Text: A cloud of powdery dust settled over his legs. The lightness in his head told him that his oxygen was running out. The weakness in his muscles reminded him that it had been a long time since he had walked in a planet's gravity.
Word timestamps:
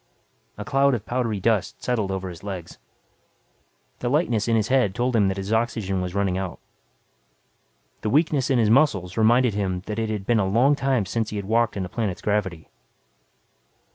A 0.57 0.65
cloud 0.65 0.95
of 0.95 1.05
powdery 1.05 1.39
dust 1.39 1.83
settled 1.83 2.09
over 2.09 2.29
his 2.29 2.41
legs. 2.43 2.79
The 3.99 4.09
lightness 4.09 4.47
in 4.47 4.55
his 4.55 4.69
head 4.69 4.95
told 4.95 5.15
him 5.15 5.27
that 5.27 5.37
his 5.37 5.53
oxygen 5.53 6.01
was 6.01 6.15
running 6.15 6.39
out. 6.39 6.57
The 8.01 8.09
weakness 8.09 8.49
in 8.49 8.57
his 8.57 8.71
muscles 8.71 9.15
reminded 9.15 9.53
him 9.53 9.81
that 9.85 9.99
it 9.99 10.09
had 10.09 10.25
been 10.25 10.39
a 10.39 10.47
long 10.49 10.75
time 10.75 11.05
since 11.05 11.29
he 11.29 11.35
had 11.35 11.45
walked 11.45 11.77
in 11.77 11.85
a 11.85 11.87
planet's 11.87 12.23
gravity. 12.23 12.67